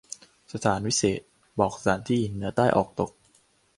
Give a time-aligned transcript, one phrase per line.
[0.53, 1.27] สถานวิเศษณ์
[1.59, 3.11] บอกสถานที่ เหนือ ใต้ ออก ตก